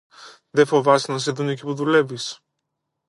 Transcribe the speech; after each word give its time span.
Δε 0.49 0.65
φοβάσαι 0.65 1.11
να 1.11 1.17
σε 1.19 1.31
δουν 1.31 1.49
εκεί 1.49 1.61
που 1.61 1.73
δουλεύεις; 1.73 2.39